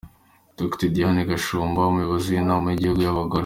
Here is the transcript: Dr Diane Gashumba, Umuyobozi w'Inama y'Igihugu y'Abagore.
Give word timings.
Dr 0.57 0.87
Diane 0.93 1.21
Gashumba, 1.29 1.87
Umuyobozi 1.91 2.27
w'Inama 2.29 2.67
y'Igihugu 2.69 3.01
y'Abagore. 3.03 3.39